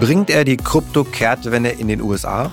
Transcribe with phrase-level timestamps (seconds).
[0.00, 2.52] Bringt er die Krypto-Kehrtwende in den USA?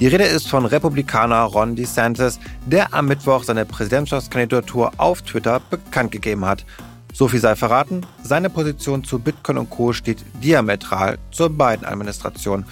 [0.00, 6.10] Die Rede ist von Republikaner Ron DeSantis, der am Mittwoch seine Präsidentschaftskandidatur auf Twitter bekannt
[6.10, 6.64] gegeben hat.
[7.12, 9.92] So viel sei verraten, seine Position zu Bitcoin und Co.
[9.92, 12.66] steht diametral zur beiden Administrationen.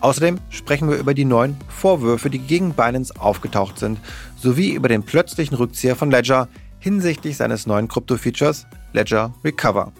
[0.00, 3.98] Außerdem sprechen wir über die neuen Vorwürfe, die gegen Binance aufgetaucht sind,
[4.38, 9.92] sowie über den plötzlichen Rückzieher von Ledger hinsichtlich seines neuen Krypto-Features Ledger Recover.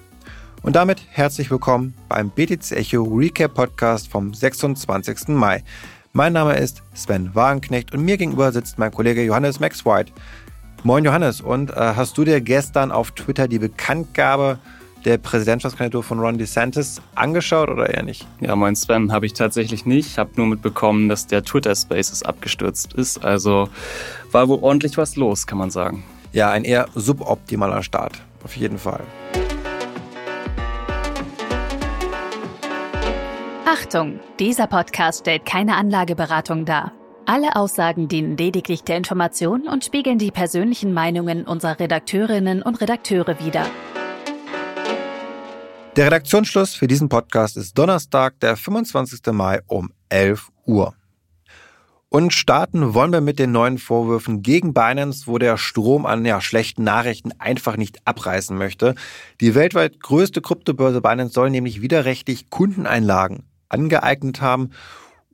[0.62, 5.28] Und damit herzlich willkommen beim BTC Echo Recap Podcast vom 26.
[5.28, 5.62] Mai.
[6.12, 10.12] Mein Name ist Sven Wagenknecht und mir gegenüber sitzt mein Kollege Johannes Max White.
[10.82, 14.58] Moin Johannes, und äh, hast du dir gestern auf Twitter die Bekanntgabe
[15.04, 18.26] der Präsidentschaftskandidatur von Ron DeSantis angeschaut oder eher nicht?
[18.40, 20.06] Ja, moin Sven, habe ich tatsächlich nicht.
[20.06, 23.24] Ich habe nur mitbekommen, dass der Twitter Spaces abgestürzt ist.
[23.24, 23.68] Also
[24.32, 26.04] war wohl ordentlich was los, kann man sagen.
[26.32, 29.04] Ja, ein eher suboptimaler Start, auf jeden Fall.
[33.78, 36.92] Achtung, dieser Podcast stellt keine Anlageberatung dar.
[37.26, 43.38] Alle Aussagen dienen lediglich der Information und spiegeln die persönlichen Meinungen unserer Redakteurinnen und Redakteure
[43.38, 43.66] wider.
[45.94, 49.20] Der Redaktionsschluss für diesen Podcast ist Donnerstag, der 25.
[49.32, 50.94] Mai um 11 Uhr.
[52.08, 56.40] Und starten wollen wir mit den neuen Vorwürfen gegen Binance, wo der Strom an ja,
[56.40, 58.96] schlechten Nachrichten einfach nicht abreißen möchte.
[59.40, 64.70] Die weltweit größte Kryptobörse Binance soll nämlich widerrechtlich Kundeneinlagen angeeignet haben.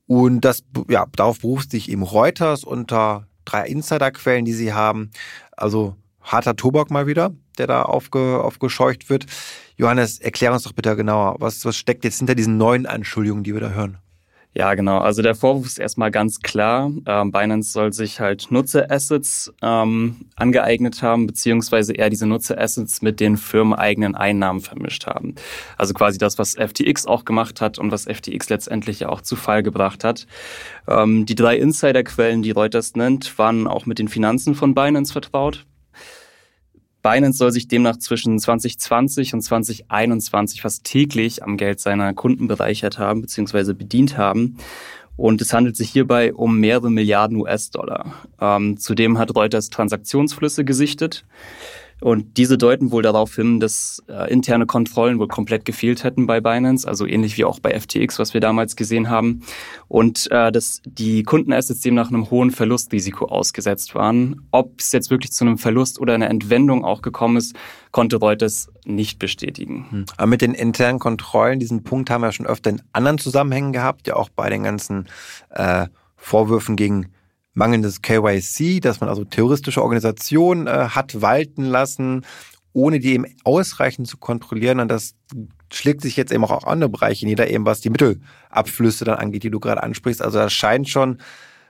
[0.07, 5.11] Und das, ja, darauf beruft sich eben Reuters unter drei Insiderquellen, die sie haben.
[5.53, 9.27] Also harter Tobak mal wieder, der da aufge, aufgescheucht wird.
[9.77, 13.55] Johannes, erklär uns doch bitte genauer, was, was steckt jetzt hinter diesen neuen Anschuldigungen, die
[13.55, 13.99] wir da hören?
[14.57, 14.99] Ja, genau.
[14.99, 16.93] Also der Vorwurf ist erstmal ganz klar.
[17.07, 23.37] Ähm, Binance soll sich halt Nutzerassets ähm, angeeignet haben, beziehungsweise eher diese Nutzerassets mit den
[23.37, 25.35] firmeneigenen Einnahmen vermischt haben.
[25.77, 29.35] Also quasi das, was FTX auch gemacht hat und was FTX letztendlich ja auch zu
[29.35, 30.29] Fall gebracht hat.
[30.87, 35.67] Ähm, die drei Insiderquellen, die Reuters nennt, waren auch mit den Finanzen von Binance vertraut.
[37.05, 42.99] Binance soll sich demnach zwischen 2020 und 2021 fast täglich am Geld seiner Kunden bereichert
[42.99, 43.75] haben bzw.
[43.75, 44.57] bedient haben.
[45.17, 48.27] Und es handelt sich hierbei um mehrere Milliarden US-Dollar.
[48.41, 51.27] Ähm, zudem hat Reuters Transaktionsflüsse gesichtet.
[52.05, 56.43] Und diese deuten wohl darauf hin, dass äh, interne Kontrollen wohl komplett gefehlt hätten bei
[56.43, 59.41] Binance, also ähnlich wie auch bei FTX, was wir damals gesehen haben.
[59.89, 64.43] Und äh, dass die Kundenassets demnach einem hohen Verlustrisiko ausgesetzt waren.
[64.51, 67.57] Ob es jetzt wirklich zu einem Verlust oder einer Entwendung auch gekommen ist,
[67.91, 69.87] konnte Reuters nicht bestätigen.
[69.89, 70.05] Hm.
[70.19, 74.07] Aber mit den internen Kontrollen, diesen Punkt haben wir schon öfter in anderen Zusammenhängen gehabt,
[74.09, 75.09] ja auch bei den ganzen
[75.49, 75.87] äh,
[76.19, 77.14] Vorwürfen gegen
[77.55, 82.27] mangelndes KYC, dass man also terroristische Organisationen äh, hat walten lassen,
[82.73, 84.81] ohne die eben ausreichend zu kontrollieren.
[84.81, 85.15] Und das
[85.73, 89.45] schlägt sich jetzt eben auch auf andere Bereiche nieder, eben was die Mittelabflüsse dann angeht,
[89.45, 90.21] die du gerade ansprichst.
[90.21, 91.19] Also das scheint schon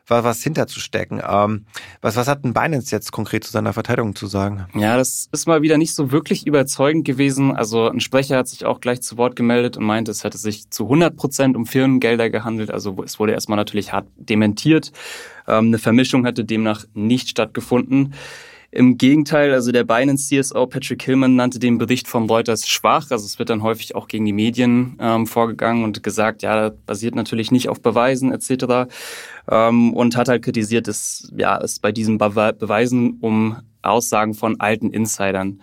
[0.06, 1.22] was, hinterzustecken.
[1.26, 1.64] Ähm,
[2.00, 4.66] was, was hat denn Binance jetzt konkret zu seiner Verteidigung zu sagen?
[4.74, 7.56] Ja, das ist mal wieder nicht so wirklich überzeugend gewesen.
[7.56, 10.70] Also ein Sprecher hat sich auch gleich zu Wort gemeldet und meinte, es hätte sich
[10.70, 12.70] zu 100 Prozent um Firmengelder gehandelt.
[12.70, 14.92] Also es wurde erstmal natürlich hart dementiert.
[15.48, 18.14] Ähm, eine Vermischung hätte demnach nicht stattgefunden.
[18.74, 23.12] Im Gegenteil, also der Binance CSO Patrick Hillman nannte den Bericht von Reuters schwach.
[23.12, 26.78] Also es wird dann häufig auch gegen die Medien ähm, vorgegangen und gesagt, ja, das
[26.84, 28.92] basiert natürlich nicht auf Beweisen etc.
[29.48, 34.58] Ähm, und hat halt kritisiert, dass ja, es bei diesen Be Beweisen um Aussagen von
[34.58, 35.62] alten Insidern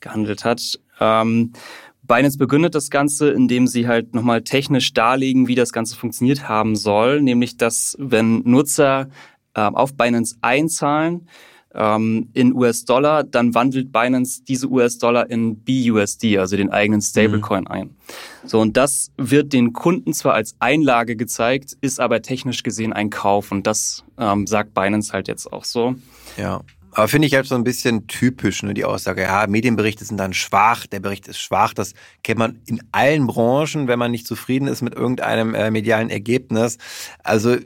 [0.00, 0.78] gehandelt hat.
[1.00, 1.54] Ähm,
[2.02, 6.76] Binance begründet das Ganze, indem sie halt nochmal technisch darlegen, wie das Ganze funktioniert haben
[6.76, 9.08] soll, nämlich dass wenn Nutzer
[9.54, 11.26] äh, auf Binance einzahlen,
[11.74, 17.70] ähm, in US-Dollar, dann wandelt Binance diese US-Dollar in BUSD, also den eigenen Stablecoin, mhm.
[17.70, 17.96] ein.
[18.44, 23.10] So, und das wird den Kunden zwar als Einlage gezeigt, ist aber technisch gesehen ein
[23.10, 23.52] Kauf.
[23.52, 25.94] Und das ähm, sagt Binance halt jetzt auch so.
[26.36, 26.62] Ja.
[26.92, 30.32] Aber finde ich halt so ein bisschen typisch, ne, die Aussage, ja, Medienberichte sind dann
[30.32, 31.72] schwach, der Bericht ist schwach.
[31.72, 36.10] Das kennt man in allen Branchen, wenn man nicht zufrieden ist mit irgendeinem äh, medialen
[36.10, 36.78] Ergebnis.
[37.22, 37.56] Also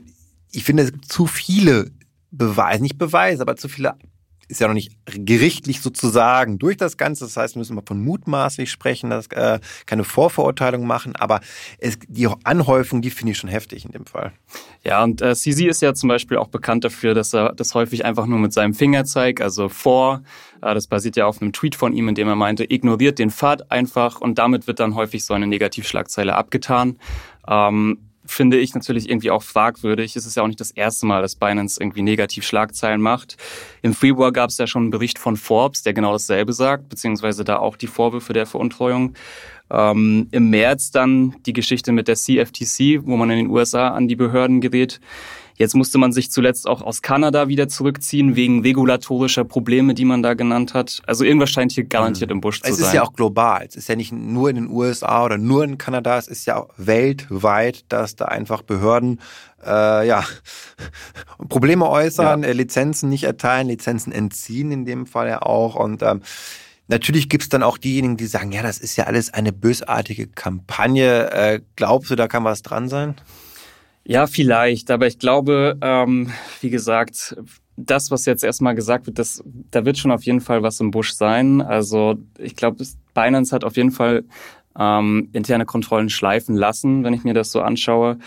[0.51, 1.91] ich finde, es gibt zu viele
[2.37, 3.95] Beweise, nicht Beweise, aber zu viele
[4.47, 7.25] ist ja noch nicht gerichtlich sozusagen durch das Ganze.
[7.25, 11.15] Das heißt, müssen wir von mutmaßlich sprechen, dass, äh, keine Vorverurteilung machen.
[11.15, 11.41] Aber
[11.79, 14.33] es, die Anhäufung, die finde ich schon heftig in dem Fall.
[14.83, 18.05] Ja, und äh, CZ ist ja zum Beispiel auch bekannt dafür, dass er das häufig
[18.05, 20.21] einfach nur mit seinem Finger zeigt, also vor.
[20.61, 23.31] Äh, das basiert ja auf einem Tweet von ihm, in dem er meinte, ignoriert den
[23.31, 26.99] Pfad einfach und damit wird dann häufig so eine Negativschlagzeile abgetan.
[27.47, 30.15] Ähm, finde ich natürlich irgendwie auch fragwürdig.
[30.15, 33.37] Es ist ja auch nicht das erste Mal, dass Binance irgendwie negativ Schlagzeilen macht.
[33.81, 37.43] Im Februar gab es ja schon einen Bericht von Forbes, der genau dasselbe sagt, beziehungsweise
[37.43, 39.13] da auch die Vorwürfe der Veruntreuung.
[39.69, 44.07] Ähm, Im März dann die Geschichte mit der CFTC, wo man in den USA an
[44.07, 44.99] die Behörden gerät.
[45.57, 50.21] Jetzt musste man sich zuletzt auch aus Kanada wieder zurückziehen, wegen regulatorischer Probleme, die man
[50.21, 51.01] da genannt hat.
[51.07, 52.73] Also irgendwas scheint hier garantiert im Busch zu sein.
[52.73, 53.65] Es ist ja auch global.
[53.65, 56.17] Es ist ja nicht nur in den USA oder nur in Kanada.
[56.17, 59.21] Es ist ja auch weltweit, dass da einfach Behörden
[59.65, 60.25] äh, ja,
[61.49, 62.49] Probleme äußern, ja.
[62.49, 65.75] Äh, Lizenzen nicht erteilen, Lizenzen entziehen in dem Fall ja auch.
[65.75, 66.21] Und ähm,
[66.87, 71.31] Natürlich gibt's dann auch diejenigen, die sagen, ja, das ist ja alles eine bösartige Kampagne.
[71.31, 73.15] Äh, glaubst du, da kann was dran sein?
[74.07, 76.31] Ja, vielleicht, aber ich glaube, ähm,
[76.61, 77.35] wie gesagt,
[77.75, 80.91] das, was jetzt erstmal gesagt wird, das, da wird schon auf jeden Fall was im
[80.91, 81.61] Busch sein.
[81.61, 82.85] Also ich glaube,
[83.15, 84.23] Binance hat auf jeden Fall
[84.77, 88.19] ähm, interne Kontrollen schleifen lassen, wenn ich mir das so anschaue.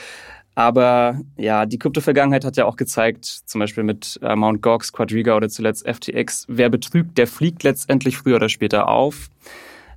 [0.57, 4.61] Aber ja, die Krypto-Vergangenheit hat ja auch gezeigt, zum Beispiel mit äh, Mt.
[4.61, 9.29] Gox, Quadriga oder zuletzt FTX, wer betrügt, der fliegt letztendlich früher oder später auf.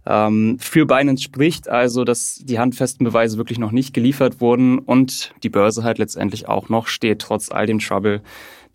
[0.05, 5.33] Ähm, für Binance spricht also, dass die handfesten Beweise wirklich noch nicht geliefert wurden und
[5.43, 8.21] die Börse halt letztendlich auch noch steht, trotz all dem Trouble,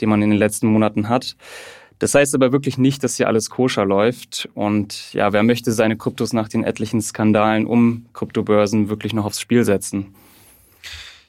[0.01, 1.37] den man in den letzten Monaten hat.
[1.99, 4.49] Das heißt aber wirklich nicht, dass hier alles koscher läuft.
[4.55, 9.41] Und ja, wer möchte seine Kryptos nach den etlichen Skandalen um Kryptobörsen wirklich noch aufs
[9.41, 10.15] Spiel setzen?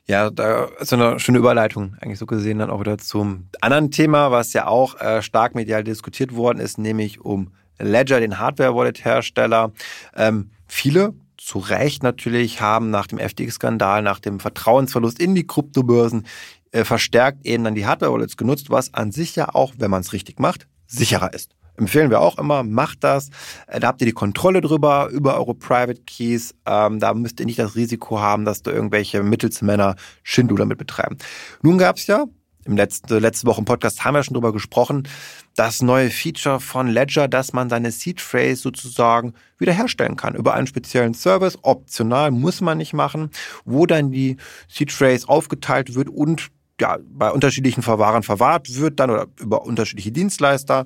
[0.08, 4.32] Ja, da ist eine schöne Überleitung eigentlich so gesehen dann auch wieder zum anderen Thema,
[4.32, 9.72] was ja auch äh, stark medial diskutiert worden ist, nämlich um Ledger, den Hardware-Wallet-Hersteller.
[10.16, 16.26] Ähm, viele zu Recht natürlich haben nach dem FTX-Skandal, nach dem Vertrauensverlust in die Kryptobörsen
[16.72, 20.14] äh, verstärkt eben dann die Hardware-Wallets genutzt, was an sich ja auch, wenn man es
[20.14, 21.52] richtig macht, sicherer ist.
[21.78, 23.30] Empfehlen wir auch immer, macht das.
[23.68, 26.56] Äh, da habt ihr die Kontrolle drüber, über eure Private Keys.
[26.66, 31.18] Ähm, da müsst ihr nicht das Risiko haben, dass da irgendwelche Mittelsmänner Shindu damit betreiben.
[31.62, 32.26] Nun gab es ja
[32.68, 35.08] im letzten, letzte Woche im Podcast haben wir schon drüber gesprochen,
[35.56, 40.68] das neue Feature von Ledger, dass man seine Seed Phrase sozusagen wiederherstellen kann über einen
[40.68, 41.58] speziellen Service.
[41.64, 43.32] Optional muss man nicht machen,
[43.66, 44.38] wo dann die
[44.68, 46.50] Seed Phrase aufgeteilt wird und
[46.80, 50.86] ja, bei unterschiedlichen Verwahrern verwahrt wird dann oder über unterschiedliche Dienstleister.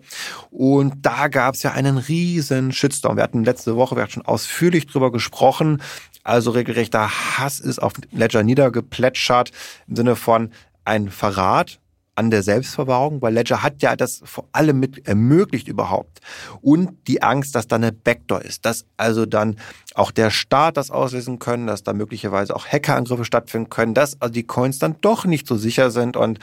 [0.49, 3.17] Und da gab es ja einen riesen Shitstorm.
[3.17, 5.81] Wir hatten letzte Woche, wir hatten schon ausführlich drüber gesprochen.
[6.23, 9.51] Also regelrechter Hass ist auf Ledger niedergeplätschert
[9.87, 10.51] im Sinne von,
[10.85, 11.79] ein Verrat
[12.15, 16.19] an der Selbstverwahrung, weil Ledger hat ja das vor allem mit ermöglicht überhaupt.
[16.61, 19.55] Und die Angst, dass da eine Backdoor ist, dass also dann
[19.95, 24.33] auch der Staat das auslösen können, dass da möglicherweise auch Hackerangriffe stattfinden können, dass also
[24.33, 26.17] die Coins dann doch nicht so sicher sind.
[26.17, 26.39] Und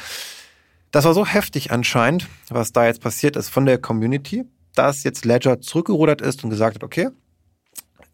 [0.90, 5.24] das war so heftig anscheinend, was da jetzt passiert ist von der Community, dass jetzt
[5.24, 7.10] Ledger zurückgerudert ist und gesagt hat, okay,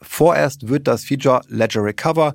[0.02, 2.34] vorerst wird das Feature Ledger Recover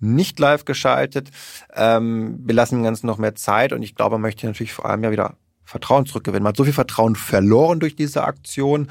[0.00, 1.30] nicht live geschaltet.
[1.74, 4.86] Ähm, wir lassen dem Ganzen noch mehr Zeit und ich glaube, man möchte natürlich vor
[4.86, 5.34] allem ja wieder
[5.68, 6.42] Vertrauen zurückgewinnen.
[6.42, 8.88] Man hat so viel Vertrauen verloren durch diese Aktion.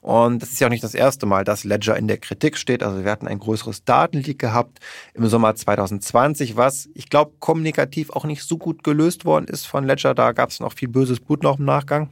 [0.00, 2.82] Und das ist ja auch nicht das erste Mal, dass Ledger in der Kritik steht.
[2.82, 4.78] Also wir hatten ein größeres Datenleak gehabt
[5.12, 9.84] im Sommer 2020, was ich glaube kommunikativ auch nicht so gut gelöst worden ist von
[9.84, 10.14] Ledger.
[10.14, 12.10] Da gab es noch viel böses Blut noch im Nachgang.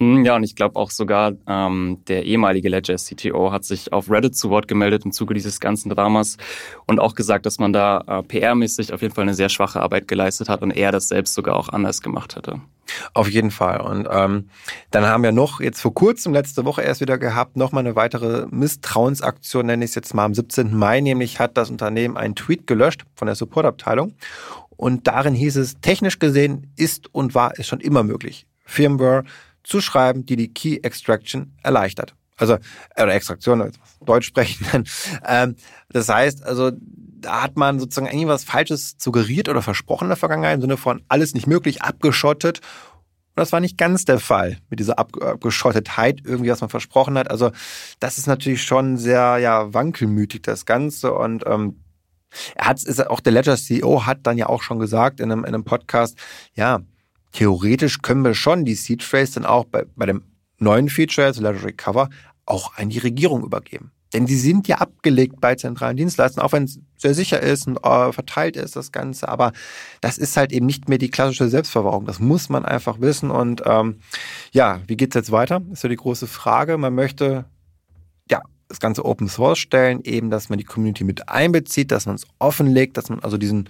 [0.00, 4.10] Hm, ja, und ich glaube auch sogar ähm, der ehemalige Ledger CTO hat sich auf
[4.10, 6.36] Reddit zu Wort gemeldet im Zuge dieses ganzen Dramas
[6.86, 10.06] und auch gesagt, dass man da äh, PR-mäßig auf jeden Fall eine sehr schwache Arbeit
[10.06, 12.60] geleistet hat und er das selbst sogar auch anders gemacht hätte.
[13.12, 13.80] Auf jeden Fall.
[13.80, 14.48] Und ähm,
[14.90, 18.46] dann haben wir noch jetzt vor kurzem, letzte Woche erst wieder gehabt, nochmal eine weitere
[18.50, 20.74] Misstrauensaktion, nenne ich es jetzt mal am 17.
[20.76, 24.14] Mai, nämlich hat das Unternehmen einen Tweet gelöscht von der Supportabteilung.
[24.70, 29.24] Und darin hieß es, technisch gesehen ist und war es schon immer möglich, Firmware
[29.68, 32.14] zu schreiben, die die Key Extraction erleichtert.
[32.36, 32.56] Also,
[32.96, 34.84] oder Extraktion, also Deutsch sprechen.
[35.26, 35.56] ähm,
[35.90, 40.54] das heißt, also, da hat man sozusagen irgendwas Falsches suggeriert oder versprochen in der Vergangenheit
[40.54, 42.58] im Sinne von alles nicht möglich, abgeschottet.
[42.58, 47.30] Und das war nicht ganz der Fall mit dieser Abgeschottetheit, irgendwie, was man versprochen hat.
[47.30, 47.50] Also,
[48.00, 51.12] das ist natürlich schon sehr, ja, wankelmütig, das Ganze.
[51.12, 51.82] Und ähm,
[52.54, 55.44] er hat, ist auch der Ledger CEO hat dann ja auch schon gesagt in einem,
[55.44, 56.16] in einem Podcast,
[56.54, 56.80] ja,
[57.32, 60.22] theoretisch können wir schon die Seed Phrase dann auch bei, bei dem
[60.58, 62.08] neuen Feature, also Ledger Recover,
[62.46, 63.92] auch an die Regierung übergeben.
[64.12, 67.76] Denn die sind ja abgelegt bei zentralen Dienstleistern, auch wenn es sehr sicher ist und
[67.84, 69.28] äh, verteilt ist, das Ganze.
[69.28, 69.52] Aber
[70.00, 72.06] das ist halt eben nicht mehr die klassische Selbstverwahrung.
[72.06, 73.30] Das muss man einfach wissen.
[73.30, 73.98] Und ähm,
[74.52, 75.60] ja, wie geht's jetzt weiter?
[75.72, 76.78] Ist ja die große Frage.
[76.78, 77.44] Man möchte
[78.30, 82.14] ja das Ganze Open Source stellen, eben, dass man die Community mit einbezieht, dass man
[82.14, 83.68] es offenlegt, dass man also diesen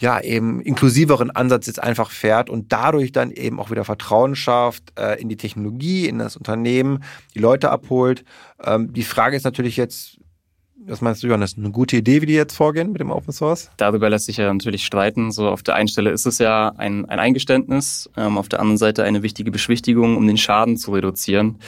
[0.00, 4.92] ja, eben inklusiveren Ansatz jetzt einfach fährt und dadurch dann eben auch wieder Vertrauen schafft
[4.98, 7.02] äh, in die Technologie, in das Unternehmen,
[7.34, 8.24] die Leute abholt.
[8.62, 10.18] Ähm, die Frage ist natürlich jetzt,
[10.86, 11.56] Was meinst du, Johannes?
[11.58, 13.70] Eine gute Idee, wie die jetzt vorgehen mit dem Open Source?
[13.76, 15.32] Darüber lässt sich ja natürlich streiten.
[15.32, 18.78] So auf der einen Stelle ist es ja ein, ein Eingeständnis, ähm, auf der anderen
[18.78, 21.58] Seite eine wichtige Beschwichtigung, um den Schaden zu reduzieren.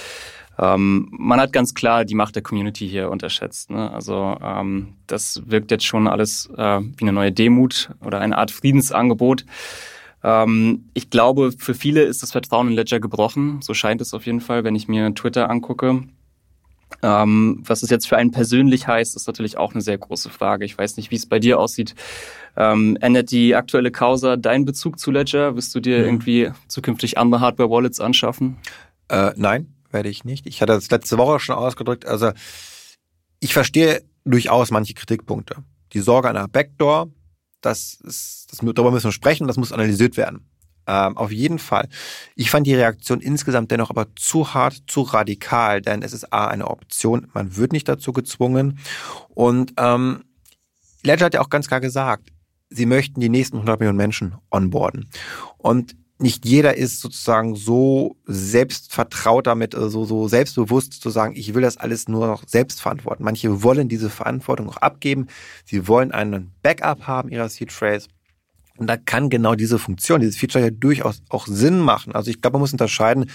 [0.58, 3.70] Ähm, man hat ganz klar die Macht der Community hier unterschätzt.
[3.70, 3.90] Ne?
[3.90, 8.50] Also ähm, das wirkt jetzt schon alles äh, wie eine neue Demut oder eine Art
[8.50, 9.46] Friedensangebot.
[10.22, 13.60] Ähm, ich glaube, für viele ist das Vertrauen in Ledger gebrochen.
[13.62, 16.02] So scheint es auf jeden Fall, wenn ich mir Twitter angucke.
[17.02, 20.64] Ähm, was es jetzt für einen persönlich heißt, ist natürlich auch eine sehr große Frage.
[20.64, 21.94] Ich weiß nicht, wie es bei dir aussieht.
[22.56, 25.56] Ähm, ändert die aktuelle Causa deinen Bezug zu Ledger?
[25.56, 26.04] Wirst du dir mhm.
[26.04, 28.56] irgendwie zukünftig andere Hardware-Wallets anschaffen?
[29.08, 30.46] Äh, nein, werde ich nicht.
[30.46, 32.06] Ich hatte das letzte Woche schon ausgedrückt.
[32.06, 32.32] Also
[33.40, 35.56] ich verstehe durchaus manche Kritikpunkte.
[35.92, 37.08] Die Sorge einer Backdoor,
[37.60, 40.48] das ist, das, darüber müssen wir sprechen, das muss analysiert werden.
[40.86, 41.88] Ähm, auf jeden Fall.
[42.34, 46.48] Ich fand die Reaktion insgesamt dennoch aber zu hart, zu radikal, denn es ist A,
[46.48, 48.78] eine Option, man wird nicht dazu gezwungen.
[49.28, 50.24] Und ähm,
[51.02, 52.30] Ledger hat ja auch ganz klar gesagt,
[52.70, 55.10] sie möchten die nächsten 100 Millionen Menschen onboarden.
[55.58, 61.54] Und nicht jeder ist sozusagen so selbstvertraut damit, äh, so, so selbstbewusst zu sagen, ich
[61.54, 63.24] will das alles nur noch selbst verantworten.
[63.24, 65.28] Manche wollen diese Verantwortung auch abgeben.
[65.64, 68.08] Sie wollen einen Backup haben ihrer Seed Phrase.
[68.76, 72.14] Und da kann genau diese Funktion, dieses Feature ja durchaus auch Sinn machen.
[72.14, 73.30] Also ich glaube, man muss unterscheiden,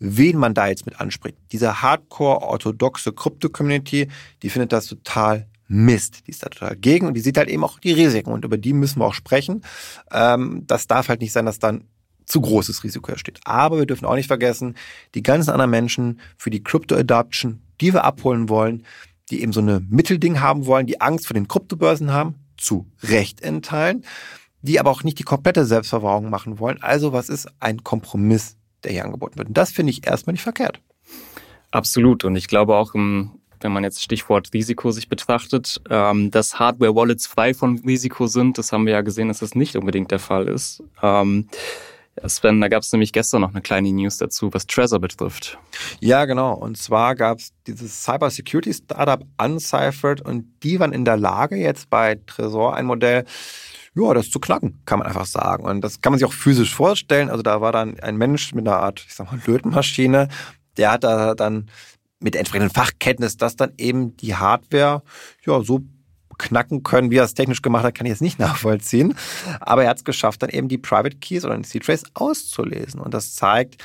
[0.00, 1.36] wen man da jetzt mit anspricht.
[1.52, 4.08] Diese hardcore-orthodoxe Krypto-Community,
[4.42, 6.26] die findet das total Mist.
[6.26, 8.56] Die ist da total gegen und die sieht halt eben auch die Risiken und über
[8.56, 9.62] die müssen wir auch sprechen.
[10.10, 11.84] Ähm, das darf halt nicht sein, dass dann
[12.28, 13.40] zu großes Risiko entsteht.
[13.44, 14.76] Aber wir dürfen auch nicht vergessen,
[15.14, 18.84] die ganzen anderen Menschen für die Crypto-Adoption, die wir abholen wollen,
[19.30, 23.40] die eben so eine Mittelding haben wollen, die Angst vor den Kryptobörsen haben, zu Recht
[23.40, 24.04] in Teilen,
[24.62, 26.82] die aber auch nicht die komplette Selbstverwahrung machen wollen.
[26.82, 29.48] Also was ist ein Kompromiss, der hier angeboten wird?
[29.48, 30.80] Und das finde ich erstmal nicht verkehrt.
[31.70, 32.24] Absolut.
[32.24, 32.94] Und ich glaube auch
[33.60, 38.56] wenn man jetzt Stichwort Risiko sich betrachtet, ähm, dass Hardware-Wallets frei von Risiko sind.
[38.58, 40.82] Das haben wir ja gesehen, dass das nicht unbedingt der Fall ist.
[42.26, 45.58] Sven, da gab es nämlich gestern noch eine kleine News dazu, was Trezor betrifft.
[46.00, 46.54] Ja, genau.
[46.54, 51.56] Und zwar gab es dieses Cyber Security Startup Unciphered und die waren in der Lage,
[51.56, 53.24] jetzt bei Trezor ein Modell
[53.94, 55.64] ja, das zu knacken, kann man einfach sagen.
[55.64, 57.30] Und das kann man sich auch physisch vorstellen.
[57.30, 60.28] Also da war dann ein Mensch mit einer Art, ich sag mal, Lötmaschine,
[60.76, 61.68] der hat da dann
[62.20, 65.02] mit entsprechenden Fachkenntnis, dass dann eben die Hardware
[65.44, 65.80] ja so
[66.38, 67.10] knacken können.
[67.10, 69.14] Wie er es technisch gemacht hat, kann ich jetzt nicht nachvollziehen.
[69.60, 73.00] Aber er hat es geschafft, dann eben die Private Keys oder den C-Trace auszulesen.
[73.00, 73.82] Und das zeigt,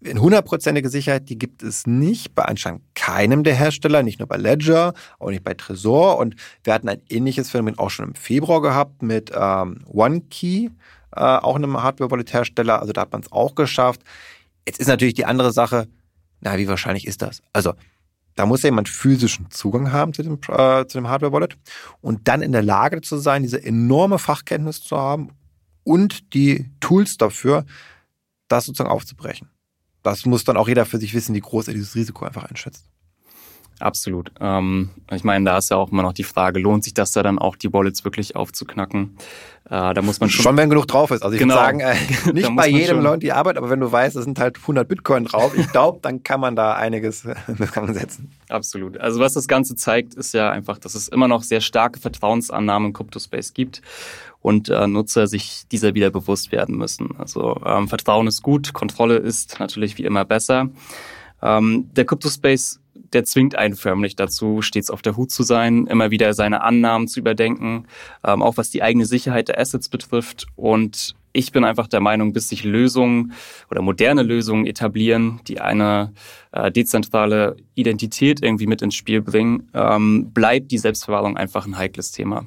[0.00, 4.36] in hundertprozentige Sicherheit, die gibt es nicht bei anscheinend keinem der Hersteller, nicht nur bei
[4.36, 6.18] Ledger, auch nicht bei Trezor.
[6.18, 10.70] Und wir hatten ein ähnliches Phänomen auch schon im Februar gehabt mit ähm, OneKey,
[11.14, 12.80] äh, auch einem Hardware-Wallet-Hersteller.
[12.80, 14.02] Also da hat man es auch geschafft.
[14.66, 15.88] Jetzt ist natürlich die andere Sache,
[16.40, 17.42] na, wie wahrscheinlich ist das?
[17.52, 17.72] Also
[18.36, 21.56] da muss ja jemand physischen Zugang haben zu dem, äh, zu dem Hardware-Wallet
[22.00, 25.30] und dann in der Lage zu sein, diese enorme Fachkenntnis zu haben
[25.82, 27.64] und die Tools dafür,
[28.48, 29.48] das sozusagen aufzubrechen.
[30.02, 32.88] Das muss dann auch jeder für sich wissen, wie groß er dieses Risiko einfach einschätzt.
[33.78, 34.30] Absolut.
[34.40, 37.22] Ähm, ich meine, da ist ja auch immer noch die Frage, lohnt sich das da
[37.22, 39.16] dann auch, die Wallets wirklich aufzuknacken?
[39.68, 41.22] Äh, da muss man schon, schon wenn genug drauf ist.
[41.22, 41.54] Also ich genau.
[41.54, 41.96] würde sagen, äh,
[42.32, 45.24] nicht bei jedem lohnt die Arbeit, aber wenn du weißt, es sind halt 100 Bitcoin
[45.24, 48.30] drauf, ich glaube, dann kann man da einiges in setzen.
[48.48, 48.98] Absolut.
[48.98, 52.88] Also was das Ganze zeigt, ist ja einfach, dass es immer noch sehr starke Vertrauensannahmen
[52.88, 53.82] im Crypto-Space gibt
[54.40, 57.16] und äh, Nutzer sich dieser wieder bewusst werden müssen.
[57.18, 60.70] Also ähm, Vertrauen ist gut, Kontrolle ist natürlich wie immer besser.
[61.42, 62.80] Ähm, der Crypto-Space
[63.12, 67.08] der zwingt einen förmlich dazu, stets auf der Hut zu sein, immer wieder seine Annahmen
[67.08, 67.86] zu überdenken,
[68.24, 70.46] ähm, auch was die eigene Sicherheit der Assets betrifft.
[70.56, 73.32] Und ich bin einfach der Meinung, bis sich Lösungen
[73.70, 76.12] oder moderne Lösungen etablieren, die eine
[76.52, 82.12] äh, dezentrale Identität irgendwie mit ins Spiel bringen, ähm, bleibt die Selbstverwahrung einfach ein heikles
[82.12, 82.44] Thema.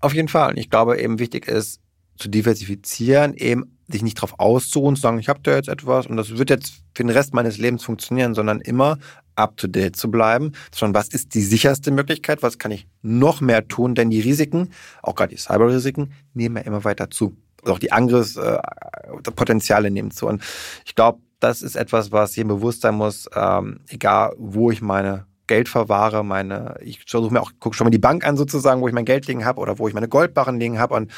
[0.00, 0.50] Auf jeden Fall.
[0.50, 1.80] Und ich glaube, eben wichtig ist,
[2.16, 6.16] zu diversifizieren, eben sich nicht darauf auszuruhen, zu sagen, ich habe da jetzt etwas und
[6.16, 8.98] das wird jetzt für den Rest meines Lebens funktionieren, sondern immer
[9.36, 13.94] up-to-date zu bleiben, schauen, was ist die sicherste Möglichkeit, was kann ich noch mehr tun,
[13.94, 14.70] denn die Risiken,
[15.02, 17.36] auch gerade die Cyber-Risiken, nehmen ja immer weiter zu.
[17.62, 20.26] Also auch die Angriffspotenziale äh, nehmen zu.
[20.26, 20.42] Und
[20.84, 25.26] ich glaube, das ist etwas, was jedem bewusst sein muss, ähm, egal wo ich meine
[25.46, 28.88] Geld verwahre, meine, ich versuche mir auch, gucke schon mal die Bank an sozusagen, wo
[28.88, 31.12] ich mein Geld liegen habe oder wo ich meine Goldbarren liegen habe und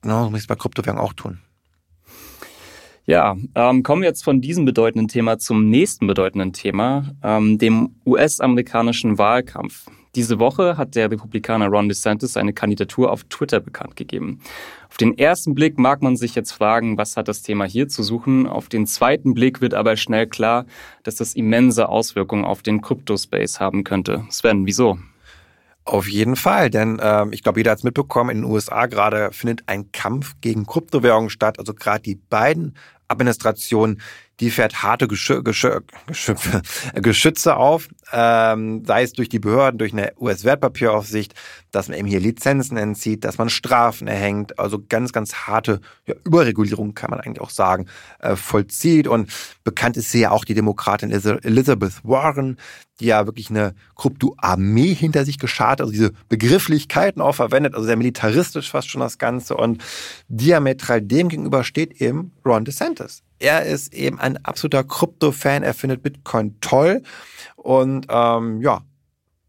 [0.00, 1.40] genau, so muss ich bei Kryptowährungen auch tun.
[3.06, 7.96] Ja, ähm, kommen wir jetzt von diesem bedeutenden Thema zum nächsten bedeutenden Thema, ähm, dem
[8.06, 9.86] US-amerikanischen Wahlkampf.
[10.14, 14.40] Diese Woche hat der Republikaner Ron DeSantis seine Kandidatur auf Twitter bekannt gegeben.
[14.88, 18.02] Auf den ersten Blick mag man sich jetzt fragen, was hat das Thema hier zu
[18.02, 18.46] suchen?
[18.46, 20.64] Auf den zweiten Blick wird aber schnell klar,
[21.02, 24.24] dass das immense Auswirkungen auf den Crypto-Space haben könnte.
[24.30, 24.98] Sven, wieso?
[25.86, 29.32] Auf jeden Fall, denn ähm, ich glaube, jeder hat es mitbekommen, in den USA gerade
[29.32, 31.58] findet ein Kampf gegen Kryptowährungen statt.
[31.58, 32.74] Also gerade die beiden
[33.08, 34.00] Administrationen
[34.40, 36.62] die fährt harte Geschü Geschü Geschütze,
[36.94, 41.34] Geschütze auf, ähm, sei es durch die Behörden, durch eine US-Wertpapieraufsicht,
[41.70, 46.14] dass man eben hier Lizenzen entzieht, dass man Strafen erhängt, also ganz, ganz harte ja,
[46.24, 47.86] Überregulierung kann man eigentlich auch sagen,
[48.20, 49.08] äh, vollzieht.
[49.08, 49.30] Und
[49.64, 52.58] bekannt ist ja auch die Demokratin Elizabeth Warren,
[53.00, 57.96] die ja wirklich eine Krypto-Armee hinter sich geschart, also diese Begrifflichkeiten auch verwendet, also sehr
[57.96, 59.56] militaristisch fast schon das Ganze.
[59.56, 59.82] Und
[60.28, 65.62] diametral dem gegenüber steht eben Ron DeSantis er ist eben ein absoluter Krypto-Fan.
[65.62, 67.02] Er findet Bitcoin toll.
[67.56, 68.82] Und ähm, ja,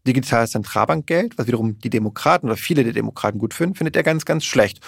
[0.06, 4.24] digitales Zentralbankgeld, was wiederum die Demokraten oder viele der Demokraten gut finden, findet er ganz,
[4.24, 4.80] ganz schlecht.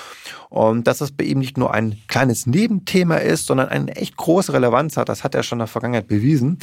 [0.48, 4.52] Und dass das bei ihm nicht nur ein kleines Nebenthema ist, sondern eine echt große
[4.52, 6.58] Relevanz hat, das hat er schon in der Vergangenheit bewiesen.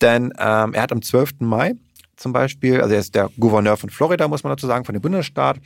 [0.00, 1.40] Denn ähm, er hat am 12.
[1.40, 1.74] Mai
[2.16, 5.02] zum Beispiel, also er ist der Gouverneur von Florida, muss man dazu sagen, von dem
[5.02, 5.58] Bundesstaat.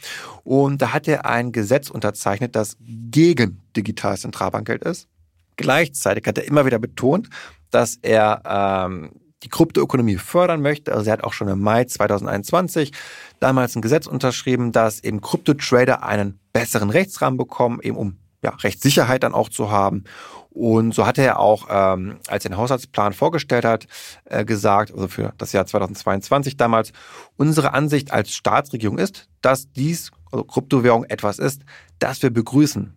[0.45, 5.09] Und da hat er ein Gesetz unterzeichnet, das gegen digitales Zentralbankgeld ist.
[5.57, 7.29] Gleichzeitig hat er immer wieder betont,
[7.71, 9.11] dass er ähm,
[9.43, 10.93] die Kryptoökonomie fördern möchte.
[10.93, 12.93] Also er hat auch schon im Mai 2021
[13.41, 19.23] damals ein Gesetz unterschrieben, dass eben Kryptotrader einen besseren Rechtsrahmen bekommen, eben um ja, Rechtssicherheit
[19.23, 20.05] dann auch zu haben.
[20.51, 23.87] Und so hat er auch, ähm, als er den Haushaltsplan vorgestellt hat,
[24.25, 26.93] äh, gesagt, also für das Jahr 2022 damals,
[27.37, 31.63] unsere Ansicht als Staatsregierung ist, dass dies, also Kryptowährung, etwas ist,
[31.99, 32.97] das wir begrüßen.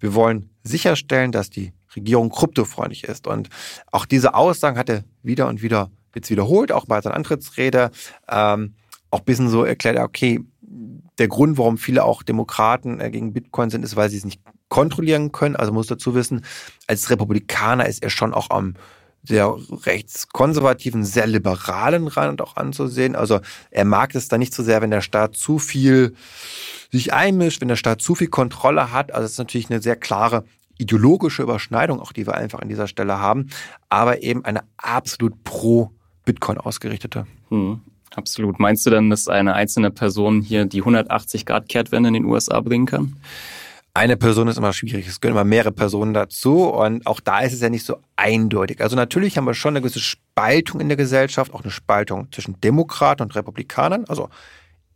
[0.00, 3.26] Wir wollen sicherstellen, dass die Regierung kryptofreundlich ist.
[3.26, 3.48] Und
[3.90, 7.90] auch diese Aussagen hat er wieder und wieder jetzt wiederholt, auch bei seiner Antrittsrede.
[8.28, 8.74] Ähm,
[9.10, 10.40] auch ein bisschen so erklärt, okay,
[11.18, 14.40] der Grund, warum viele auch Demokraten äh, gegen Bitcoin sind, ist, weil sie es nicht
[14.68, 15.56] kontrollieren können.
[15.56, 16.44] Also muss dazu wissen,
[16.86, 18.74] als Republikaner ist er schon auch am
[19.24, 19.54] sehr
[19.84, 23.16] rechtskonservativen, sehr liberalen Rand auch anzusehen.
[23.16, 23.40] Also
[23.70, 26.14] er mag es da nicht so sehr, wenn der Staat zu viel
[26.90, 29.12] sich einmischt, wenn der Staat zu viel Kontrolle hat.
[29.12, 30.44] Also es ist natürlich eine sehr klare
[30.78, 33.48] ideologische Überschneidung, auch die wir einfach an dieser Stelle haben,
[33.88, 35.90] aber eben eine absolut pro
[36.24, 37.26] Bitcoin ausgerichtete.
[37.48, 37.80] Hm,
[38.14, 38.58] absolut.
[38.58, 42.60] Meinst du denn, dass eine einzelne Person hier die 180 Grad Kehrtwende in den USA
[42.60, 43.16] bringen kann?
[43.94, 45.08] Eine Person ist immer schwierig.
[45.08, 46.64] Es gehören immer mehrere Personen dazu.
[46.68, 48.80] Und auch da ist es ja nicht so eindeutig.
[48.80, 52.60] Also natürlich haben wir schon eine gewisse Spaltung in der Gesellschaft, auch eine Spaltung zwischen
[52.60, 54.04] Demokraten und Republikanern.
[54.06, 54.28] Also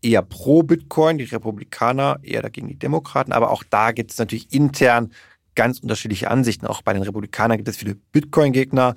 [0.03, 3.33] eher pro Bitcoin, die Republikaner eher dagegen die Demokraten.
[3.33, 5.11] Aber auch da gibt es natürlich intern
[5.55, 6.67] ganz unterschiedliche Ansichten.
[6.67, 8.95] Auch bei den Republikanern gibt es viele Bitcoin-Gegner,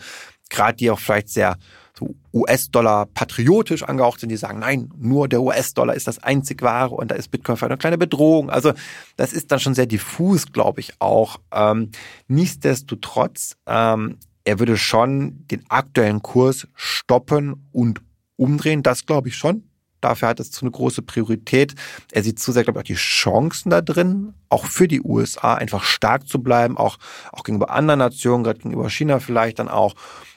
[0.49, 1.57] gerade die auch vielleicht sehr
[1.97, 6.95] so US-Dollar patriotisch angehaucht sind, die sagen, nein, nur der US-Dollar ist das einzig wahre
[6.95, 8.49] und da ist Bitcoin für eine kleine Bedrohung.
[8.49, 8.73] Also
[9.15, 11.37] das ist dann schon sehr diffus, glaube ich auch.
[11.53, 11.91] Ähm,
[12.27, 18.01] nichtsdestotrotz, ähm, er würde schon den aktuellen Kurs stoppen und
[18.35, 19.63] umdrehen, das glaube ich schon.
[20.05, 21.73] Dafür hat es zu eine große Priorität.
[22.11, 25.55] Er sieht zu sehr, glaube ich, auch die Chancen da drin, auch für die USA
[25.55, 26.97] einfach stark zu bleiben, auch,
[27.31, 29.95] auch gegenüber anderen Nationen, gerade gegenüber China vielleicht dann auch.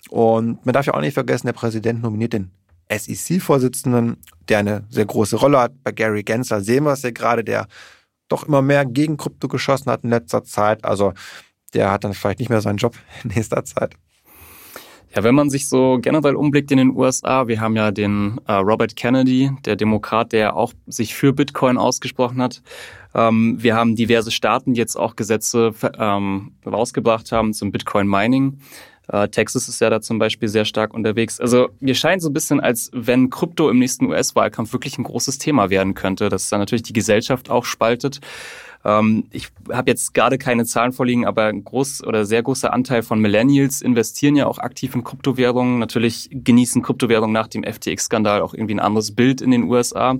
[0.08, 2.50] Und man darf ja auch nicht vergessen, der Präsident nominiert den
[2.90, 4.16] SEC-Vorsitzenden,
[4.48, 5.72] der eine sehr große Rolle hat.
[5.84, 7.66] Bei Gary Gensler sehen wir es ja gerade, der
[8.28, 10.82] doch immer mehr gegen Krypto geschossen hat in letzter Zeit.
[10.86, 11.12] Also
[11.74, 13.96] der hat dann vielleicht nicht mehr seinen Job in nächster Zeit.
[15.14, 18.52] Ja, wenn man sich so generell umblickt in den USA, wir haben ja den äh,
[18.52, 22.62] Robert Kennedy, der Demokrat, der auch sich für Bitcoin ausgesprochen hat.
[23.14, 28.58] Ähm, wir haben diverse Staaten, die jetzt auch Gesetze ähm, rausgebracht haben zum Bitcoin-Mining.
[29.08, 31.40] Äh, Texas ist ja da zum Beispiel sehr stark unterwegs.
[31.40, 35.38] Also wir scheinen so ein bisschen, als wenn Krypto im nächsten US-Wahlkampf wirklich ein großes
[35.38, 38.20] Thema werden könnte, dass dann natürlich die Gesellschaft auch spaltet.
[38.84, 43.02] Ähm, ich habe jetzt gerade keine Zahlen vorliegen, aber ein groß oder sehr großer Anteil
[43.02, 45.78] von Millennials investieren ja auch aktiv in Kryptowährungen.
[45.78, 50.16] Natürlich genießen Kryptowährungen nach dem FTX-Skandal auch irgendwie ein anderes Bild in den USA.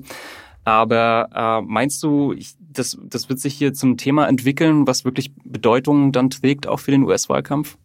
[0.65, 5.33] Aber äh, meinst du, ich, das, das wird sich hier zum Thema entwickeln, was wirklich
[5.45, 7.79] Bedeutung dann trägt, auch für den US-Wahlkampf?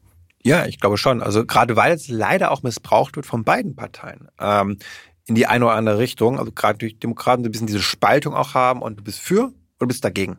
[0.43, 1.21] Ja, ich glaube schon.
[1.21, 4.27] Also gerade weil es leider auch missbraucht wird von beiden Parteien.
[4.39, 4.77] Ähm,
[5.25, 6.37] in die eine oder andere Richtung.
[6.39, 9.43] Also gerade durch Demokraten, die ein bisschen diese Spaltung auch haben und du bist für
[9.43, 10.37] oder du bist dagegen.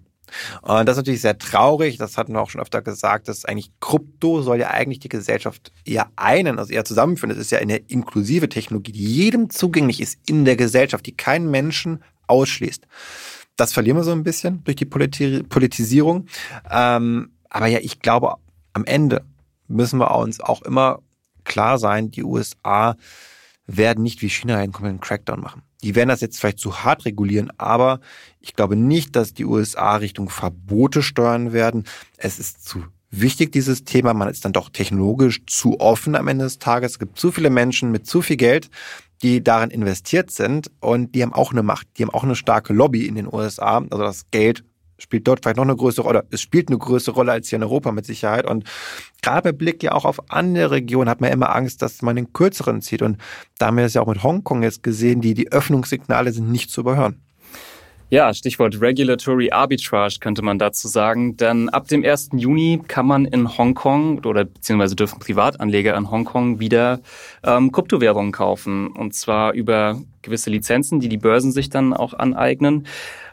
[0.62, 1.96] Und das ist natürlich sehr traurig.
[1.96, 5.72] Das hatten wir auch schon öfter gesagt, dass eigentlich Krypto soll ja eigentlich die Gesellschaft
[5.84, 7.30] eher einen, also eher zusammenführen.
[7.30, 11.50] Das ist ja eine inklusive Technologie, die jedem zugänglich ist in der Gesellschaft, die keinen
[11.50, 12.87] Menschen ausschließt.
[13.56, 16.26] Das verlieren wir so ein bisschen durch die Politisierung.
[16.70, 18.34] Ähm, aber ja, ich glaube,
[18.72, 19.24] am Ende
[19.68, 21.00] müssen wir uns auch immer
[21.44, 22.96] klar sein, die USA
[23.66, 25.62] werden nicht wie China einen kompletten Crackdown machen.
[25.85, 28.01] Die werden das jetzt vielleicht zu hart regulieren, aber
[28.40, 31.85] ich glaube nicht, dass die USA Richtung Verbote steuern werden.
[32.16, 34.14] Es ist zu wichtig, dieses Thema.
[34.14, 36.92] Man ist dann doch technologisch zu offen am Ende des Tages.
[36.92, 38.70] Es gibt zu viele Menschen mit zu viel Geld,
[39.23, 42.73] die darin investiert sind und die haben auch eine Macht, die haben auch eine starke
[42.73, 43.79] Lobby in den USA.
[43.79, 44.64] Also das Geld
[44.98, 46.26] spielt dort vielleicht noch eine größere Rolle.
[46.30, 48.46] Es spielt eine größere Rolle als hier in Europa mit Sicherheit.
[48.48, 48.64] Und
[49.22, 52.83] gerade Blick ja auch auf andere Regionen hat man immer Angst, dass man den kürzeren
[52.83, 53.02] zieht.
[53.02, 53.18] Und
[53.59, 56.70] da haben wir es ja auch mit Hongkong jetzt gesehen, die, die Öffnungssignale sind nicht
[56.70, 57.20] zu überhören.
[58.14, 61.37] Ja, Stichwort Regulatory Arbitrage könnte man dazu sagen.
[61.37, 62.29] Denn ab dem 1.
[62.35, 67.00] Juni kann man in Hongkong oder beziehungsweise dürfen Privatanleger in Hongkong wieder
[67.42, 68.87] ähm, Kryptowährungen kaufen.
[68.87, 72.87] Und zwar über gewisse Lizenzen, die die Börsen sich dann auch aneignen.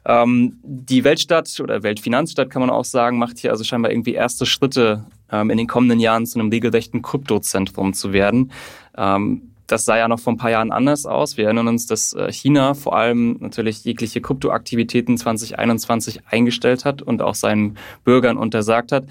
[0.03, 4.47] Ähm, die Weltstadt oder Weltfinanzstadt kann man auch sagen, macht hier also scheinbar irgendwie erste
[4.47, 8.51] Schritte ähm, in den kommenden Jahren zu einem regelrechten Kryptozentrum zu werden.
[8.97, 11.37] Ähm, das sah ja noch vor ein paar Jahren anders aus.
[11.37, 17.21] Wir erinnern uns, dass äh, China vor allem natürlich jegliche Kryptoaktivitäten 2021 eingestellt hat und
[17.21, 19.05] auch seinen Bürgern untersagt hat.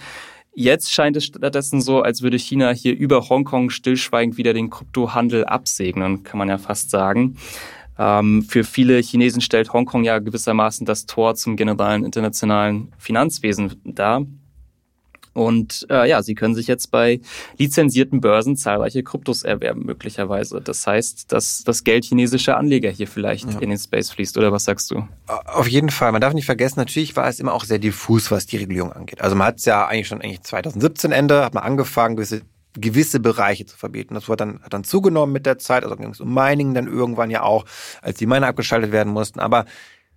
[0.54, 5.44] Jetzt scheint es stattdessen so, als würde China hier über Hongkong stillschweigend wieder den Kryptohandel
[5.44, 7.36] absegnen, kann man ja fast sagen.
[7.98, 14.26] Ähm, für viele Chinesen stellt Hongkong ja gewissermaßen das Tor zum generalen internationalen Finanzwesen dar.
[15.40, 17.18] Und äh, ja, Sie können sich jetzt bei
[17.57, 20.61] lizenzierten Börsen zahlreiche Kryptos erwerben, möglicherweise.
[20.61, 23.59] Das heißt, dass das Geld chinesischer Anleger hier vielleicht ja.
[23.59, 25.09] in den Space fließt, oder was sagst du?
[25.26, 26.12] Auf jeden Fall.
[26.12, 29.22] Man darf nicht vergessen, natürlich war es immer auch sehr diffus, was die Regulierung angeht.
[29.22, 32.42] Also man hat es ja eigentlich schon eigentlich 2017 Ende, hat man angefangen, gewisse
[32.74, 34.14] gewisse Bereiche zu verbieten.
[34.14, 36.87] Das wurde dann, hat dann zugenommen mit der Zeit, also ging es um Mining dann
[36.87, 37.64] irgendwann ja auch,
[38.00, 39.40] als die Miner abgeschaltet werden mussten.
[39.40, 39.64] Aber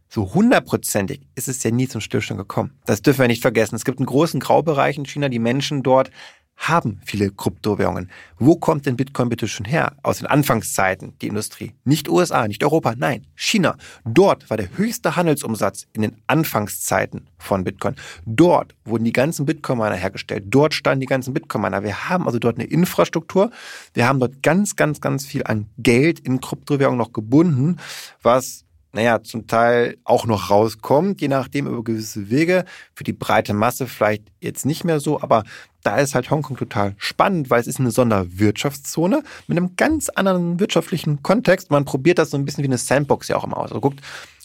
[0.10, 2.78] so hundertprozentig ist es ja nie zum Stillstand gekommen.
[2.86, 3.76] Das dürfen wir nicht vergessen.
[3.76, 5.30] Es gibt einen großen Graubereich in China.
[5.30, 6.12] Die Menschen dort
[6.56, 8.10] haben viele Kryptowährungen.
[8.38, 9.98] Wo kommt denn Bitcoin bitte schon her?
[10.04, 11.74] Aus den Anfangszeiten, die Industrie.
[11.84, 13.76] Nicht USA, nicht Europa, nein, China.
[14.06, 17.96] Dort war der höchste Handelsumsatz in den Anfangszeiten von Bitcoin.
[18.26, 20.46] Dort wurden die ganzen Bitcoin-Miner hergestellt.
[20.48, 21.84] Dort standen die ganzen Bitcoin-Miner.
[21.84, 23.52] Wir haben also dort eine Infrastruktur.
[23.94, 27.78] Wir haben dort ganz, ganz, ganz viel an Geld in Kryptowährungen noch gebunden,
[28.22, 32.64] was naja, zum Teil auch noch rauskommt, je nachdem über gewisse Wege.
[32.94, 35.44] Für die breite Masse vielleicht jetzt nicht mehr so, aber
[35.82, 40.60] da ist halt Hongkong total spannend, weil es ist eine Sonderwirtschaftszone mit einem ganz anderen
[40.60, 41.72] wirtschaftlichen Kontext.
[41.72, 43.72] Man probiert das so ein bisschen wie eine Sandbox ja auch immer aus.
[43.72, 44.00] Also guckt,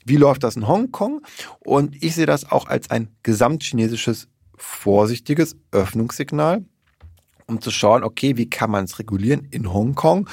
[0.06, 1.20] wie läuft das in Hongkong?
[1.60, 6.64] Und ich sehe das auch als ein gesamtchinesisches, vorsichtiges Öffnungssignal,
[7.46, 10.28] um zu schauen, okay, wie kann man es regulieren in Hongkong?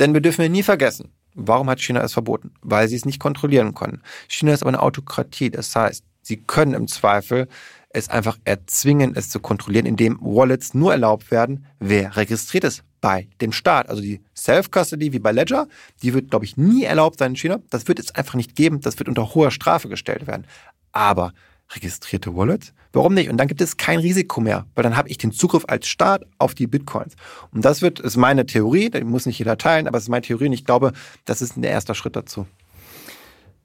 [0.00, 2.52] Denn wir dürfen ja nie vergessen, Warum hat China es verboten?
[2.62, 4.02] Weil sie es nicht kontrollieren können.
[4.28, 5.50] China ist aber eine Autokratie.
[5.50, 7.48] Das heißt, sie können im Zweifel
[7.90, 13.28] es einfach erzwingen, es zu kontrollieren, indem Wallets nur erlaubt werden, wer registriert ist bei
[13.40, 13.88] dem Staat.
[13.88, 15.66] Also die Self-Custody wie bei Ledger,
[16.02, 17.60] die wird, glaube ich, nie erlaubt sein in China.
[17.70, 18.80] Das wird es einfach nicht geben.
[18.80, 20.46] Das wird unter hoher Strafe gestellt werden.
[20.92, 21.32] Aber
[21.74, 22.72] registrierte Wallets?
[22.92, 23.30] Warum nicht?
[23.30, 26.24] Und dann gibt es kein Risiko mehr, weil dann habe ich den Zugriff als Staat
[26.38, 27.14] auf die Bitcoins.
[27.52, 30.22] Und das wird, ist meine Theorie, die muss nicht jeder teilen, aber es ist meine
[30.22, 30.92] Theorie und ich glaube,
[31.24, 32.46] das ist ein erster Schritt dazu.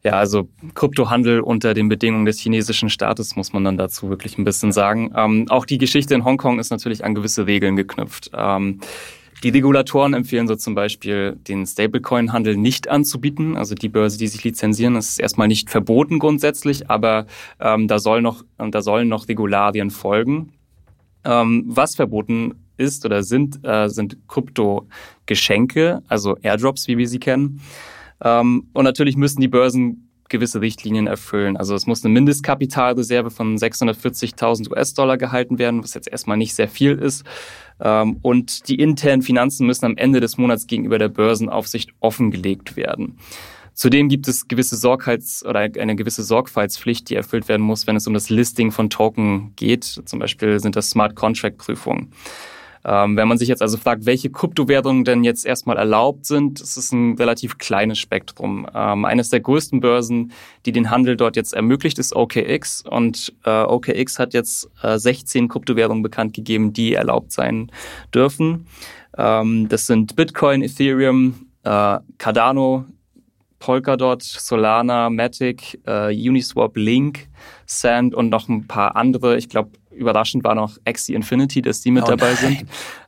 [0.04, 4.44] Ja, also Kryptohandel unter den Bedingungen des chinesischen Staates muss man dann dazu wirklich ein
[4.44, 5.12] bisschen sagen.
[5.16, 8.30] Ähm, auch die Geschichte in Hongkong ist natürlich an gewisse Regeln geknüpft.
[8.32, 8.82] Ähm,
[9.46, 13.58] die Regulatoren empfehlen so zum Beispiel, den Stablecoin-Handel nicht anzubieten.
[13.58, 17.28] Also die Börse, die sich lizenzieren, ist erstmal nicht verboten grundsätzlich, aber
[17.60, 20.54] ähm, da, soll noch, da sollen noch Regularien folgen.
[21.24, 27.62] Ähm, was verboten ist oder sind, äh, sind Kryptogeschenke, also Airdrops, wie wir sie kennen.
[28.24, 31.56] Ähm, und natürlich müssen die Börsen gewisse Richtlinien erfüllen.
[31.56, 36.68] Also es muss eine Mindestkapitalreserve von 640.000 US-Dollar gehalten werden, was jetzt erstmal nicht sehr
[36.68, 37.24] viel ist.
[37.80, 43.18] Ähm, und die internen Finanzen müssen am Ende des Monats gegenüber der Börsenaufsicht offengelegt werden.
[43.74, 48.08] Zudem gibt es gewisse Sorgheits- oder eine gewisse Sorgfaltspflicht, die erfüllt werden muss, wenn es
[48.08, 49.84] um das Listing von Token geht.
[49.84, 52.14] Zum Beispiel sind das Smart Contract Prüfungen.
[52.88, 56.92] Ähm, wenn man sich jetzt also fragt, welche Kryptowährungen denn jetzt erstmal erlaubt sind, ist
[56.92, 58.68] ein relativ kleines Spektrum.
[58.76, 60.32] Ähm, eines der größten Börsen,
[60.68, 62.84] die den Handel dort jetzt ermöglicht, ist OKX.
[62.88, 67.72] Und äh, OKX hat jetzt äh, 16 Kryptowährungen bekannt gegeben, die erlaubt sein
[68.14, 68.68] dürfen.
[69.18, 72.86] Ähm, das sind Bitcoin, Ethereum, äh, Cardano,
[73.58, 77.30] Polkadot, Solana, Matic, äh, Uniswap, Link,
[77.66, 79.38] Sand und noch ein paar andere.
[79.38, 82.66] Ich glaube, überraschend war noch Axie Infinity, dass die mit oh dabei sind.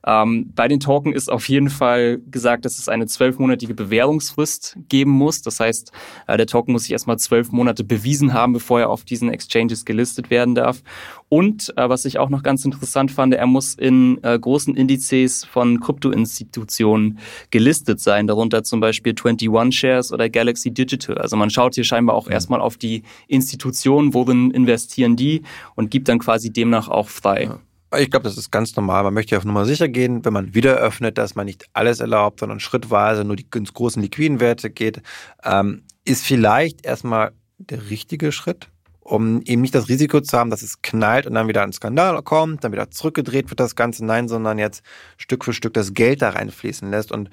[0.08, 5.12] Ähm, bei den Token ist auf jeden Fall gesagt, dass es eine zwölfmonatige Bewährungsfrist geben
[5.12, 5.41] muss.
[5.41, 5.91] Das heißt,
[6.28, 9.84] äh, der Token muss sich erstmal zwölf Monate bewiesen haben, bevor er auf diesen Exchanges
[9.84, 10.82] gelistet werden darf.
[11.28, 15.43] Und äh, was ich auch noch ganz interessant fand, er muss in äh, großen Indizes
[15.43, 17.20] von Kryptoinstitutionen
[17.52, 21.17] gelistet sein, darunter zum Beispiel 21 Shares oder Galaxy Digital.
[21.17, 22.32] Also man schaut hier scheinbar auch mhm.
[22.32, 25.41] erstmal auf die Institutionen, worin investieren die
[25.76, 27.43] und gibt dann quasi demnach auch frei.
[27.43, 27.60] Ja.
[27.95, 29.04] Ich glaube, das ist ganz normal.
[29.04, 32.02] Man möchte ja auf Nummer sicher gehen, wenn man wieder öffnet, dass man nicht alles
[32.02, 35.02] erlaubt, sondern schrittweise nur die ganz großen liquiden Werte geht.
[35.43, 38.69] Ähm, ist vielleicht erstmal der richtige Schritt,
[39.00, 42.21] um eben nicht das Risiko zu haben, dass es knallt und dann wieder ein Skandal
[42.23, 44.06] kommt, dann wieder zurückgedreht wird das Ganze.
[44.06, 44.84] Nein, sondern jetzt
[45.15, 47.13] Stück für Stück das Geld da reinfließen lässt.
[47.13, 47.30] Und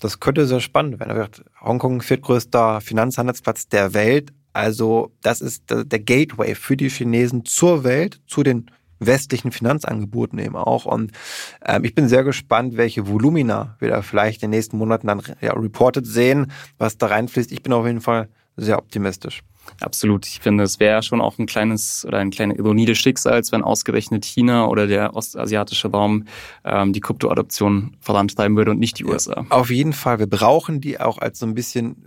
[0.00, 1.44] das könnte sehr spannend werden.
[1.62, 4.34] Hongkong viertgrößter Finanzhandelsplatz der Welt.
[4.52, 8.70] Also das ist der Gateway für die Chinesen zur Welt, zu den
[9.06, 10.84] westlichen Finanzangeboten eben auch.
[10.84, 11.12] Und
[11.64, 15.22] ähm, ich bin sehr gespannt, welche Volumina wir da vielleicht in den nächsten Monaten dann
[15.40, 17.52] ja, reported sehen, was da reinfließt.
[17.52, 19.42] Ich bin auf jeden Fall sehr optimistisch.
[19.80, 20.26] Absolut.
[20.26, 23.62] Ich finde, es wäre schon auch ein kleines oder eine kleine Ironie des Schicksals, wenn
[23.62, 26.26] ausgerechnet China oder der ostasiatische Raum
[26.64, 29.46] ähm, die Kryptoadoption vorantreiben würde und nicht die USA.
[29.48, 30.18] Auf jeden Fall.
[30.18, 32.04] Wir brauchen die auch als so ein bisschen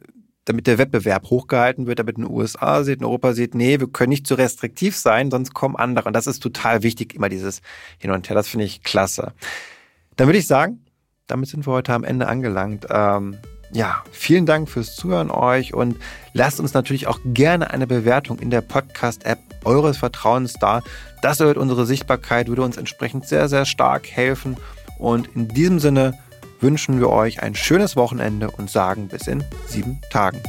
[0.47, 3.87] damit der Wettbewerb hochgehalten wird, damit in den USA sieht, in Europa sieht, nee, wir
[3.87, 6.07] können nicht zu restriktiv sein, sonst kommen andere.
[6.07, 7.61] Und das ist total wichtig, immer dieses
[7.97, 8.35] Hin und Her.
[8.35, 9.33] Das finde ich klasse.
[10.15, 10.85] Dann würde ich sagen,
[11.27, 12.87] damit sind wir heute am Ende angelangt.
[12.89, 13.35] Ähm,
[13.73, 15.97] ja, vielen Dank fürs Zuhören euch und
[16.31, 20.81] lasst uns natürlich auch gerne eine Bewertung in der Podcast-App eures Vertrauens da.
[21.21, 24.55] Das erhöht unsere Sichtbarkeit, würde uns entsprechend sehr, sehr stark helfen.
[24.97, 26.17] Und in diesem Sinne
[26.59, 30.41] wünschen wir euch ein schönes Wochenende und sagen bis in sieben Tagen.